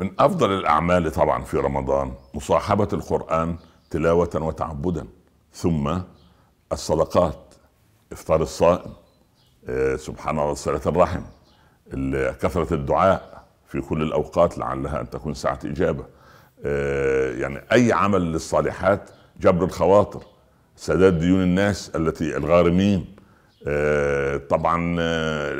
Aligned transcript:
من 0.00 0.10
أفضل 0.18 0.52
الأعمال 0.52 1.12
طبعا 1.12 1.44
في 1.44 1.56
رمضان 1.56 2.12
مصاحبة 2.34 2.88
القرآن 2.92 3.56
تلاوة 3.90 4.30
وتعبدا 4.34 5.06
ثم 5.52 5.98
الصدقات 6.72 7.54
إفطار 8.12 8.42
الصائم 8.42 8.92
آه، 9.68 9.96
سبحان 9.96 10.38
الله 10.38 10.54
صلة 10.54 10.80
الرحم 10.86 11.20
كثرة 12.40 12.74
الدعاء 12.74 13.44
في 13.66 13.80
كل 13.80 14.02
الأوقات 14.02 14.58
لعلها 14.58 15.00
أن 15.00 15.10
تكون 15.10 15.34
ساعة 15.34 15.58
إجابة. 15.64 16.04
آه، 16.64 17.32
يعني 17.32 17.60
أي 17.72 17.92
عمل 17.92 18.32
للصالحات 18.32 19.10
جبر 19.40 19.64
الخواطر 19.64 20.22
سداد 20.76 21.18
ديون 21.18 21.42
الناس 21.42 21.90
التي 21.96 22.36
الغارمين 22.36 23.16
آه، 23.66 24.36
طبعا 24.36 24.96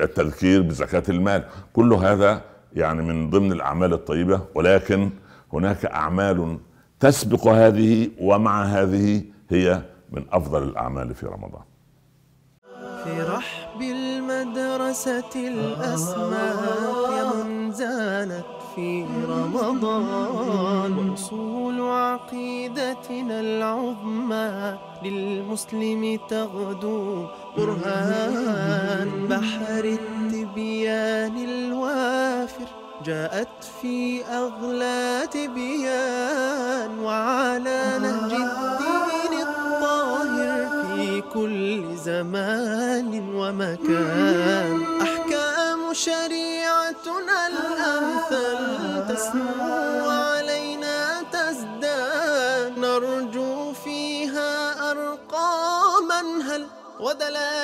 التذكير 0.05 0.63
بزكاة 0.63 1.03
المال. 1.09 1.45
كل 1.73 1.93
هذا 1.93 2.51
يعني 2.77 3.03
من 3.03 3.31
ضمن 3.31 3.53
الأعمال 3.53 3.93
الطيبة 3.93 4.41
ولكن 4.55 5.11
هناك 5.53 5.85
أعمال 5.85 6.59
تسبق 7.01 7.49
هذه 7.49 8.11
ومع 8.21 8.63
هذه 8.63 9.23
هي 9.51 9.83
من 10.13 10.25
أفضل 10.33 10.63
الأعمال 10.63 11.15
في 11.15 11.27
رمضان. 11.27 11.63
في 13.05 13.23
رحب 13.23 13.83
المدرسة 13.83 15.49
الأسماك 15.49 16.61
زانت 17.73 18.45
في 18.75 19.05
رمضان. 19.29 20.93
وأصول 20.99 21.81
عقيدتنا 21.81 23.41
العظمى 23.41 24.79
للمسلم 25.05 26.19
تغدو. 26.29 27.27
برهان 27.57 29.27
بحر 29.29 29.85
التبيان 29.85 31.37
الوافر 31.37 32.40
جاءت 33.05 33.49
في 33.83 34.25
أغلى 34.25 35.29
تبيان 35.33 36.99
وعلى 36.99 37.99
نهج 38.03 38.33
الدين 38.33 39.33
الطاهر 39.49 40.69
في 40.97 41.23
كل 41.35 41.97
زمان 41.97 43.35
ومكان. 43.35 44.83
أحكام 45.03 45.95
شريعتنا 45.95 47.47
الأمثل 47.47 48.59
تسمو 49.09 50.09
علينا 50.09 51.23
تزداد 51.33 52.79
نرجو 52.79 53.73
فيها 53.73 54.91
أرقاما 54.91 56.21
هل 56.49 56.67
ودلائلها 57.01 57.60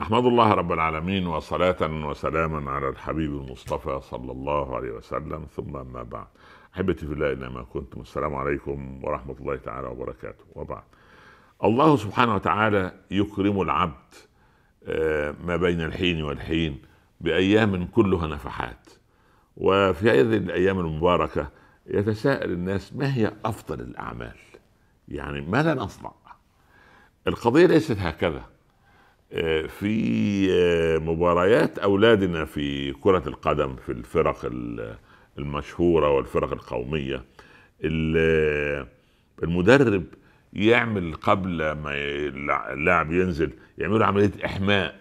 أحمد 0.00 0.24
الله 0.24 0.52
رب 0.52 0.72
العالمين 0.72 1.26
وصلاة 1.26 1.76
وسلاما 1.82 2.70
على 2.70 2.88
الحبيب 2.88 3.30
المصطفى 3.30 4.00
صلى 4.02 4.32
الله 4.32 4.76
عليه 4.76 4.90
وسلم. 4.90 5.46
ثم 5.56 5.76
أما 5.76 6.02
بعد. 6.02 6.26
أحبتي 6.74 7.06
في 7.06 7.12
الله 7.12 7.28
اينما 7.28 7.62
كنتم. 7.62 8.00
السلام 8.00 8.34
عليكم 8.34 9.04
ورحمة 9.04 9.36
الله 9.40 9.56
تعالى 9.56 9.88
وبركاته. 9.88 10.44
وبعد. 10.54 10.82
الله 11.64 11.96
سبحانه 11.96 12.34
وتعالى 12.34 12.92
يكرم 13.10 13.60
العبد 13.60 14.14
آه، 14.86 15.34
ما 15.44 15.56
بين 15.56 15.80
الحين 15.80 16.22
والحين 16.22 16.82
بأيام 17.20 17.86
كلها 17.86 18.26
نفحات. 18.26 18.88
وفي 19.56 20.10
هذه 20.10 20.36
الأيام 20.36 20.80
المباركة 20.80 21.48
يتساءل 21.86 22.52
الناس 22.52 22.92
ما 22.92 23.14
هي 23.14 23.32
أفضل 23.44 23.80
الأعمال؟ 23.80 24.36
يعني 25.08 25.40
ماذا 25.40 25.74
نصنع. 25.74 26.12
القضية 27.26 27.66
ليست 27.66 27.98
هكذا. 27.98 28.44
في 29.68 30.48
آه، 30.52 30.98
مباريات 30.98 31.78
أولادنا 31.78 32.44
في 32.44 32.92
كرة 32.92 33.22
القدم 33.28 33.76
في 33.76 33.92
الفرق 33.92 34.44
ال- 34.44 34.96
المشهورة 35.38 36.10
والفرق 36.10 36.52
القومية 36.52 37.24
ال- 37.84 38.86
المدرب 39.42 40.04
يعمل 40.52 41.14
قبل 41.14 41.72
ما 41.72 41.90
اللاعب 42.72 43.12
ينزل 43.12 43.52
يعملوا 43.78 44.06
عملية 44.06 44.30
إحماء 44.44 45.00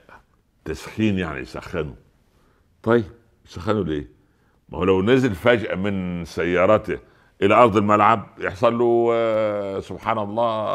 تسخين 0.65 1.19
يعني 1.19 1.39
يسخنوا 1.39 1.95
طيب 2.83 3.03
يسخنوا 3.45 3.83
ليه؟ 3.83 4.07
ما 4.69 4.77
هو 4.77 4.83
لو 4.83 5.01
نزل 5.01 5.35
فجأة 5.35 5.75
من 5.75 6.25
سيارته 6.25 6.99
إلى 7.41 7.55
أرض 7.55 7.77
الملعب 7.77 8.27
يحصل 8.39 8.77
له 8.77 9.09
آه، 9.13 9.79
سبحان 9.79 10.17
الله 10.17 10.67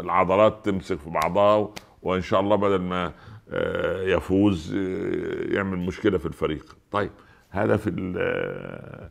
العضلات 0.00 0.64
تمسك 0.64 0.98
في 0.98 1.10
بعضها 1.10 1.74
وإن 2.02 2.20
شاء 2.22 2.40
الله 2.40 2.56
بدل 2.56 2.78
ما 2.82 3.12
آه، 3.50 4.02
يفوز 4.02 4.74
آه، 4.74 5.54
يعمل 5.54 5.78
مشكلة 5.78 6.18
في 6.18 6.26
الفريق. 6.26 6.76
طيب 6.90 7.10
هذا 7.50 7.76
في 7.76 8.14
آه، 8.18 9.10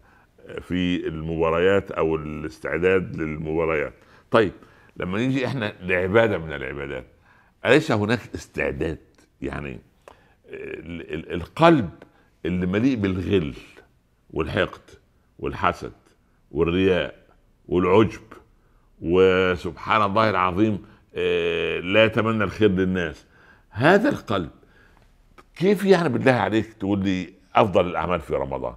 في 0.60 1.08
المباريات 1.08 1.92
أو 1.92 2.16
الاستعداد 2.16 3.16
للمباريات. 3.16 3.94
طيب 4.32 4.52
لما 4.98 5.18
نيجي 5.18 5.46
إحنا 5.48 5.74
لعبادة 5.82 6.38
من 6.38 6.54
العبادات 6.54 7.06
أليس 7.66 7.92
هناك 7.92 8.20
استعداد؟ 8.36 8.98
يعني 9.42 9.80
ال- 10.50 11.14
ال- 11.14 11.34
القلب 11.34 11.90
اللي 12.46 12.66
مليء 12.66 12.96
بالغل 12.96 13.54
والحقد 14.30 14.82
والحسد 15.40 15.92
والرياء 16.52 17.16
والعجب 17.68 18.22
وسبحان 19.02 20.02
الله 20.02 20.30
العظيم 20.30 20.86
لا 21.94 22.04
يتمنى 22.06 22.44
الخير 22.44 22.70
للناس. 22.70 23.26
هذا 23.70 24.10
القلب 24.10 24.50
كيف 25.56 25.86
يعني 25.86 26.10
بالله 26.10 26.32
عليك 26.32 26.74
تقول 26.74 27.00
لي 27.04 27.34
أفضل 27.56 27.88
الأعمال 27.88 28.20
في 28.22 28.34
رمضان؟ 28.34 28.74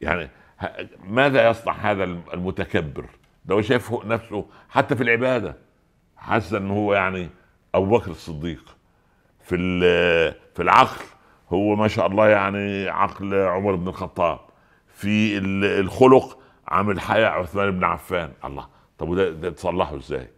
يعني 0.00 0.28
ماذا 1.04 1.50
يصنع 1.50 1.72
هذا 1.72 2.04
المتكبر؟ 2.04 3.04
ده 3.44 3.60
شايف 3.60 3.92
نفسه 4.04 4.46
حتى 4.68 4.96
في 4.96 5.02
العبادة 5.02 5.56
حاسس 6.16 6.52
إن 6.52 6.70
هو 6.70 6.94
يعني 6.94 7.28
أبو 7.74 7.98
بكر 7.98 8.10
الصديق. 8.10 8.76
في 9.44 9.56
في 10.54 10.62
العقل 10.62 11.04
هو 11.52 11.76
ما 11.76 11.88
شاء 11.88 12.06
الله 12.06 12.28
يعني 12.28 12.88
عقل 12.88 13.34
عمر 13.34 13.74
بن 13.74 13.88
الخطاب. 13.88 14.40
في 14.94 15.38
ال- 15.38 15.64
الخلق 15.80 16.38
عامل 16.68 17.00
حياء 17.00 17.30
عثمان 17.32 17.70
بن 17.70 17.84
عفان. 17.84 18.32
الله 18.44 18.68
طب 18.98 19.08
وده 19.08 19.30
ده 19.30 19.50
تصلحه 19.50 19.96
إزاي؟ 19.96 20.28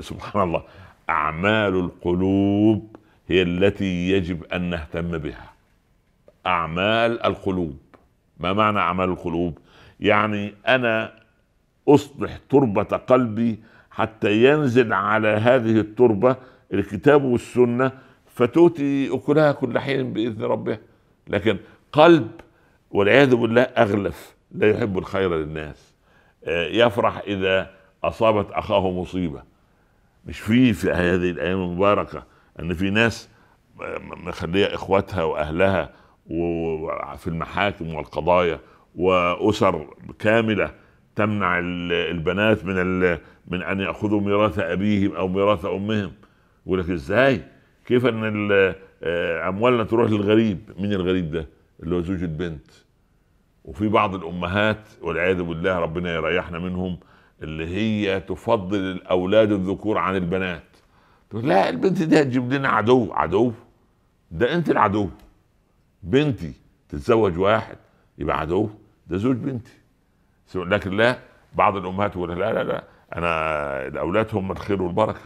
سبحان 0.00 0.42
الله. 0.42 0.62
أعمال 1.10 1.74
القلوب 1.74 2.96
هي 3.28 3.42
التي 3.42 4.10
يجب 4.10 4.44
أن 4.44 4.70
نهتم 4.70 5.18
بها. 5.18 5.52
أعمال 6.46 7.22
القلوب. 7.26 7.78
ما 8.40 8.52
معنى 8.52 8.78
أعمال 8.78 9.08
القلوب؟ 9.08 9.58
يعني 10.00 10.54
أنا 10.68 11.12
اصلح 11.88 12.38
تربة 12.50 12.82
قلبي 12.82 13.58
حتى 13.90 14.44
ينزل 14.44 14.92
على 14.92 15.28
هذه 15.28 15.80
التربة 15.80 16.36
الكتاب 16.72 17.24
والسنة 17.24 17.92
فتؤتي 18.26 19.14
أكلها 19.14 19.52
كل 19.52 19.78
حين 19.78 20.12
بإذن 20.12 20.42
ربها 20.42 20.78
لكن 21.28 21.56
قلب 21.92 22.30
والعياذ 22.90 23.34
بالله 23.34 23.62
أغلف 23.62 24.34
لا 24.52 24.70
يحب 24.70 24.98
الخير 24.98 25.36
للناس. 25.36 25.94
آه، 26.44 26.66
يفرح 26.66 27.18
إذا 27.26 27.70
أصابت 28.04 28.50
أخاه 28.52 28.90
مصيبة 28.90 29.42
مش 30.26 30.40
في 30.40 30.72
في 30.72 30.90
هذه 30.90 31.30
الأيام 31.30 31.58
المباركة 31.62 32.22
إن 32.60 32.74
في 32.74 32.90
ناس 32.90 33.28
مخلية 34.00 34.74
إخواتها 34.74 35.22
وأهلها 35.24 35.90
وفي 36.30 37.26
المحاكم 37.28 37.94
والقضايا 37.94 38.60
وأسر 38.96 39.86
كاملة 40.18 40.70
تمنع 41.16 41.58
ال- 41.58 41.92
البنات 41.92 42.64
من 42.64 42.76
من 43.48 43.62
أن 43.62 43.80
يأخذوا 43.80 44.20
ميراث 44.20 44.58
أبيهم 44.58 45.12
أو 45.16 45.28
ميراث 45.28 45.64
أمهم 45.64 46.12
يقول 46.66 46.78
لك 46.80 46.90
إزاي؟ 46.90 47.42
كيف 47.86 48.06
إن 48.06 48.50
آه، 49.02 49.48
أموالنا 49.48 49.84
تروح 49.84 50.10
للغريب؟ 50.10 50.58
مين 50.78 50.92
الغريب 50.92 51.30
ده؟ 51.30 51.46
اللي 51.82 51.94
هو 51.96 52.00
زوج 52.00 52.22
البنت 52.22 52.66
وفي 53.64 53.88
بعض 53.88 54.14
الأمهات 54.14 54.88
والعياذ 55.02 55.42
بالله 55.42 55.78
ربنا 55.78 56.14
يريحنا 56.14 56.58
منهم 56.58 56.98
اللي 57.42 57.66
هي 57.66 58.20
تفضل 58.20 58.78
الأولاد 58.78 59.52
الذكور 59.52 59.98
عن 59.98 60.16
البنات. 60.16 60.62
تقول 61.30 61.48
لا 61.48 61.68
البنت 61.68 62.02
دي 62.02 62.22
هتجيب 62.22 62.52
لنا 62.52 62.68
عدو 62.68 63.12
عدو. 63.12 63.52
ده 64.30 64.54
انت 64.54 64.70
العدو. 64.70 65.08
بنتي 66.02 66.52
تتزوج 66.88 67.38
واحد 67.38 67.76
يبقى 68.18 68.40
عدو. 68.40 68.70
ده 69.06 69.16
زوج 69.16 69.36
بنتي. 69.36 69.72
لكن 70.54 70.96
لا 70.96 71.18
بعض 71.54 71.76
الأمهات 71.76 72.12
تقول 72.12 72.38
لا 72.38 72.52
لا 72.52 72.64
لا 72.64 72.84
أنا 73.16 73.86
الأولاد 73.86 74.26
هم 74.34 74.52
الخير 74.52 74.82
والبركة. 74.82 75.20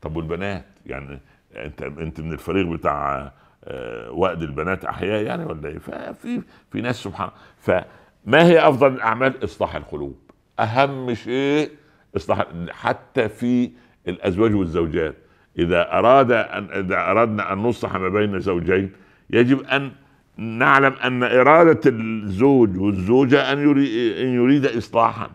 طب 0.00 0.16
والبنات؟ 0.16 0.64
يعني 0.86 1.20
أنت 1.56 1.82
أنت 1.82 2.20
من 2.20 2.32
الفريق 2.32 2.66
بتاع 2.66 3.32
آه، 3.64 4.10
وأد 4.10 4.42
البنات 4.42 4.84
أحياء 4.84 5.22
يعني 5.22 5.44
ولا 5.44 5.68
إيه؟ 5.68 5.78
ففي 5.78 6.42
في 6.72 6.80
ناس 6.80 6.96
سبحان 6.96 7.30
فما 7.58 8.46
هي 8.46 8.68
أفضل 8.68 8.92
الأعمال؟ 8.94 9.44
إصلاح 9.44 9.76
القلوب. 9.76 10.29
أهم 10.62 11.14
شيء 11.14 11.70
إصلاح 12.16 12.46
حتى 12.70 13.28
في 13.28 13.70
الأزواج 14.08 14.54
والزوجات. 14.54 15.16
إذا 15.58 15.92
أراد 15.92 16.32
أن 16.32 16.64
إذا 16.64 17.10
أردنا 17.10 17.52
أن 17.52 17.58
نصلح 17.58 17.96
ما 17.96 18.08
بين 18.08 18.40
زوجين 18.40 18.92
يجب 19.30 19.62
أن 19.62 19.92
نعلم 20.36 20.92
أن 20.92 21.22
إرادة 21.22 21.80
الزوج 21.86 22.78
والزوجة 22.78 23.52
أن 23.52 23.58
يريد, 23.58 24.16
أن 24.16 24.28
يريد 24.34 24.66
اصلاحا 24.66 25.30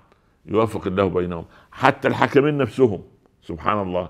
يوفق 0.45 0.87
الله 0.87 1.09
بينهم 1.09 1.45
حتى 1.71 2.07
الحكمين 2.07 2.57
نفسهم 2.57 3.01
سبحان 3.41 3.81
الله. 3.81 4.09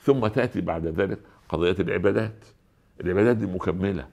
ثم 0.00 0.26
تأتي 0.26 0.60
بعد 0.60 0.86
ذلك 0.86 1.18
قضية 1.48 1.76
العبادات. 1.80 2.44
العبادات 3.00 3.36
دي 3.36 3.46
مكملة 3.46 4.06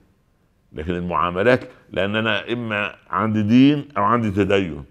لكن 0.72 0.94
المعاملات 0.94 1.64
لأن 1.90 2.16
أنا 2.16 2.52
إما 2.52 2.94
عندي 3.10 3.42
دين 3.42 3.88
أو 3.96 4.02
عندي 4.02 4.30
تدين. 4.30 4.84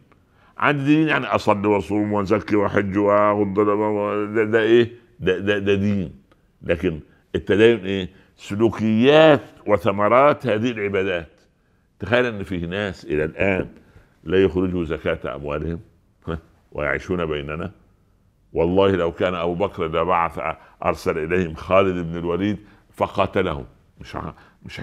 عندي 0.64 0.84
دين 0.84 1.08
يعني 1.08 1.26
اصلي 1.26 1.68
واصوم 1.68 2.14
وازكي 2.14 2.56
واحج 2.56 2.98
واغض 2.98 3.54
ده, 3.54 4.44
ده 4.44 4.60
إيه؟ 4.60 4.92
ده, 5.20 5.38
ده, 5.38 5.60
ده 5.60 5.76
دين. 5.76 6.14
لكن 6.62 7.00
التدين 7.36 7.86
إيه؟ 7.86 8.10
سلوكيات 8.38 9.42
وثمرات 9.68 10.48
هذه 10.48 10.72
العبادات. 10.72 11.30
تخيل 12.00 12.26
إن 12.26 12.44
فيه 12.44 12.66
ناس 12.66 13.06
إلى 13.06 13.24
الآن 13.26 13.68
لا 14.24 14.44
يخرجوا 14.44 14.86
زكاة 14.86 15.36
أموالهم 15.36 15.80
ويعيشون 16.72 17.26
بيننا. 17.26 17.72
والله 18.54 18.92
لو 18.92 19.12
كان 19.12 19.36
أبو 19.36 19.56
بكر 19.56 19.86
إذا 19.86 20.04
بعث 20.04 20.40
أرسل 20.86 21.18
إليهم 21.18 21.54
خالد 21.54 22.12
بن 22.12 22.18
الوليد 22.18 22.58
فقاتلهم. 22.92 23.66
مش 24.00 24.18
مش 24.66 24.80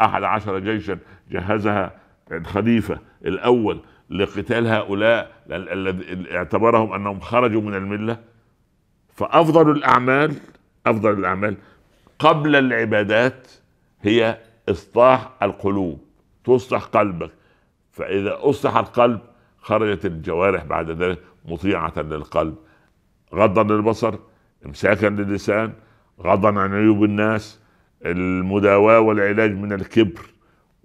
أحد 0.00 0.22
عشر 0.22 0.58
جيشا 0.58 0.98
جهزها 1.30 1.92
الخليفه 2.32 2.98
الأول. 3.24 3.80
لقتال 4.10 4.66
هؤلاء 4.66 5.32
الذي 5.50 6.36
اعتبرهم 6.36 6.92
أنهم 6.92 7.20
خرجوا 7.20 7.60
من 7.60 7.74
الملة. 7.74 8.18
فأفضل 9.14 9.70
الأعمال 9.70 10.34
أفضل 10.86 11.18
الأعمال 11.18 11.56
قبل 12.18 12.56
العبادات 12.56 13.48
هي 14.02 14.38
إصلاح 14.68 15.32
القلوب 15.42 16.00
تصلح 16.44 16.82
قلبك. 16.82 17.30
فإذا 17.92 18.38
أصلح 18.40 18.76
القلب 18.76 19.20
خرجت 19.58 20.06
الجوارح 20.06 20.64
بعد 20.64 20.90
ذلك 20.90 21.18
مطيعة 21.44 21.92
للقلب. 21.96 22.54
غضا 23.34 23.62
للبصر 23.62 24.14
إمساكا 24.66 25.06
للسان 25.06 25.72
غضا 26.20 26.60
عن 26.60 26.74
عيوب 26.74 27.04
الناس 27.04 27.60
المداواة 28.06 29.00
والعلاج 29.00 29.50
من 29.50 29.72
الكبر 29.72 30.26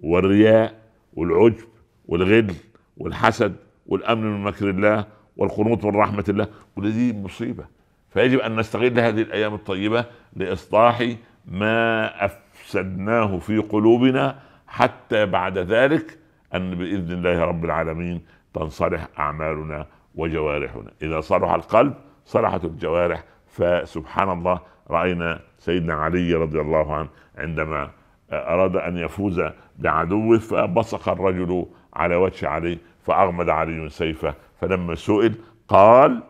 والرياء 0.00 0.82
والعجب 1.12 1.64
والغل. 2.06 2.54
والحسد 2.96 3.56
والأمن 3.86 4.22
من 4.22 4.44
مكر 4.44 4.70
الله 4.70 5.04
والقنوط 5.36 5.84
من 5.84 5.96
رحمة 5.96 6.24
الله 6.28 6.46
كل 6.76 6.92
دي 6.92 7.12
مصيبة. 7.12 7.64
فيجب 8.10 8.38
أن 8.38 8.56
نستغل 8.56 9.00
هذه 9.00 9.22
الأيام 9.22 9.54
الطيبة 9.54 10.04
لإصلاح 10.36 11.02
ما 11.46 12.24
أفسدناه 12.24 13.38
في 13.38 13.58
قلوبنا 13.58 14.38
حتى 14.66 15.26
بعد 15.26 15.58
ذلك 15.58 16.18
أن 16.54 16.74
بإذن 16.74 17.12
الله 17.12 17.44
رب 17.44 17.64
العالمين 17.64 18.22
تنصلح 18.54 19.08
أعمالنا 19.18 19.86
وجوارحنا. 20.14 20.90
إذا 21.02 21.20
صلح 21.20 21.50
القلب 21.52 21.94
صلحت 22.24 22.64
الجوارح. 22.64 23.24
فسبحان 23.46 24.30
الله 24.30 24.60
رأينا 24.90 25.40
سيدنا 25.58 25.94
علي 25.94 26.34
رضي 26.34 26.60
الله 26.60 26.94
عنه 26.94 27.08
عندما 27.38 27.90
أراد 28.32 28.76
أن 28.76 28.96
يفوز 28.96 29.42
بعدوه 29.78 30.38
فبصق 30.38 31.08
الرجل 31.08 31.66
على 31.94 32.16
وجه 32.16 32.48
علي 32.48 32.78
فاغمد 33.02 33.48
علي 33.48 33.88
سيفه. 33.88 34.34
فلما 34.60 34.94
سئل 34.94 35.34
قال 35.68 36.22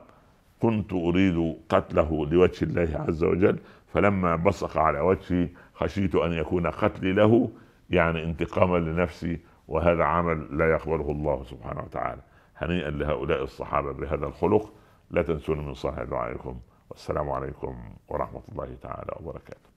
كنت 0.60 0.92
أريد 0.92 1.56
قتله 1.68 2.26
لوجه 2.26 2.64
الله 2.64 3.04
عز 3.08 3.24
وجل. 3.24 3.58
فلما 3.92 4.36
بصق 4.36 4.78
على 4.78 5.00
وجهي 5.00 5.48
خشيت 5.74 6.14
أن 6.14 6.32
يكون 6.32 6.66
قتلي 6.66 7.12
له 7.12 7.50
يعني 7.90 8.24
انتقاما 8.24 8.78
لنفسي 8.78 9.40
وهذا 9.68 10.04
عمل 10.04 10.58
لا 10.58 10.70
يقبله 10.70 11.10
الله 11.10 11.44
سبحانه 11.44 11.82
وتعالى. 11.82 12.20
هنيئا 12.56 12.90
لهؤلاء 12.90 13.42
الصحابة 13.42 13.92
بهذا 13.92 14.26
الخلق. 14.26 14.72
لا 15.10 15.22
تنسون 15.22 15.66
من 15.66 15.74
صالح 15.74 16.02
دعائكم. 16.02 16.60
والسلام 16.90 17.30
عليكم 17.30 17.76
ورحمة 18.08 18.42
الله 18.52 18.76
تعالى 18.82 19.12
وبركاته. 19.20 19.71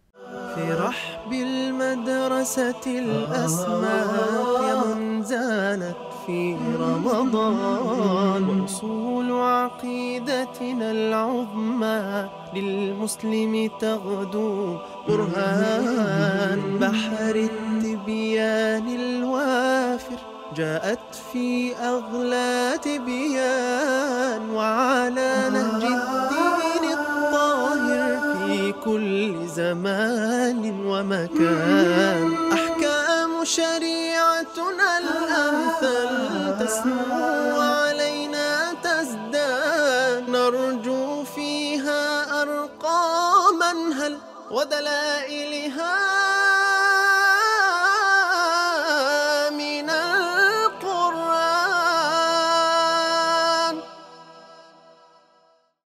في 0.56 0.74
رحب 0.74 1.32
المدرسة 1.34 2.86
من 4.96 5.24
زانت 5.24 5.96
في 6.26 6.58
رمضان. 6.80 8.44
وأصول 8.50 9.32
عقيدتنا 9.32 10.92
العظمى 10.92 12.30
للمسلم 12.56 13.54
تغدو 13.80 14.78
برهان. 15.08 16.62
بحر 16.82 17.36
التبيان 17.36 18.88
الوافر 18.88 20.20
جاءت 20.56 21.16
في 21.34 21.76
أغلى 21.76 22.80
تبيان. 22.82 24.50
وعلى 24.50 25.15
ودلائلها 44.52 46.25